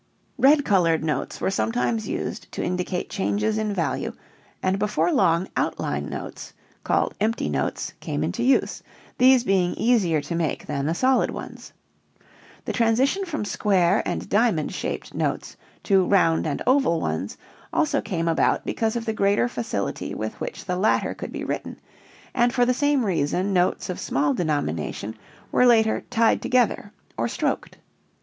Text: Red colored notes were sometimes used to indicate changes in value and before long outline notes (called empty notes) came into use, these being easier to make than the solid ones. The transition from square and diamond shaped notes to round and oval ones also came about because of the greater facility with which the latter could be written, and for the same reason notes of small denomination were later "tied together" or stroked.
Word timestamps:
Red 0.39 0.65
colored 0.65 1.03
notes 1.03 1.39
were 1.39 1.51
sometimes 1.51 2.07
used 2.07 2.51
to 2.53 2.63
indicate 2.63 3.07
changes 3.07 3.59
in 3.59 3.71
value 3.71 4.13
and 4.63 4.79
before 4.79 5.13
long 5.13 5.47
outline 5.55 6.09
notes 6.09 6.53
(called 6.83 7.13
empty 7.21 7.49
notes) 7.49 7.93
came 7.99 8.23
into 8.23 8.41
use, 8.41 8.81
these 9.19 9.43
being 9.43 9.75
easier 9.75 10.19
to 10.19 10.33
make 10.33 10.65
than 10.65 10.87
the 10.87 10.95
solid 10.95 11.29
ones. 11.29 11.71
The 12.65 12.73
transition 12.73 13.25
from 13.25 13.45
square 13.45 14.01
and 14.03 14.27
diamond 14.27 14.73
shaped 14.73 15.13
notes 15.13 15.55
to 15.83 16.03
round 16.07 16.47
and 16.47 16.63
oval 16.65 16.99
ones 16.99 17.37
also 17.71 18.01
came 18.01 18.27
about 18.27 18.65
because 18.65 18.95
of 18.95 19.05
the 19.05 19.13
greater 19.13 19.47
facility 19.47 20.15
with 20.15 20.33
which 20.41 20.65
the 20.65 20.77
latter 20.77 21.13
could 21.13 21.31
be 21.31 21.43
written, 21.43 21.79
and 22.33 22.51
for 22.51 22.65
the 22.65 22.73
same 22.73 23.05
reason 23.05 23.53
notes 23.53 23.87
of 23.87 23.99
small 23.99 24.33
denomination 24.33 25.15
were 25.51 25.67
later 25.67 26.01
"tied 26.09 26.41
together" 26.41 26.91
or 27.19 27.27
stroked. 27.27 27.77